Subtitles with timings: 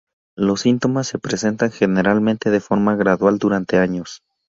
[0.35, 4.23] Los síntomas se presentan generalmente de forma gradual durante años.